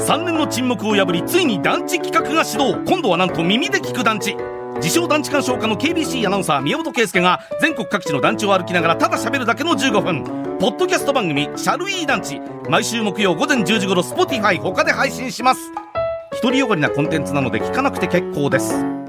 [0.00, 2.74] 3年の沈黙を破りついに団地企画が始動。
[2.84, 4.34] 今度はなんと耳で聞く団地。
[4.76, 10.24] 自称団地鑑賞家の KBC アナウンサー宮本圭介が全国各地の団地を歩きながらただ喋るだけの15分。
[10.58, 15.60] ポッドキャスト番組「シャルイー団地」毎週木曜午前10時頃 Spotify 他で配信します。
[16.42, 18.99] 独りよがりなコンテンツなので聞かなくて結構です。